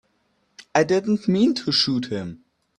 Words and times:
I 0.73 0.83
didn't 0.83 1.27
mean 1.27 1.53
to 1.53 1.71
shoot 1.71 2.07
him. 2.07 2.39